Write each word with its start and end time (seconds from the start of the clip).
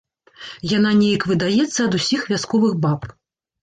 Яна 0.77 0.93
неяк 1.03 1.27
выдаецца 1.33 1.79
ад 1.87 2.01
усіх 2.01 2.21
вясковых 2.35 2.73
баб. 2.85 3.01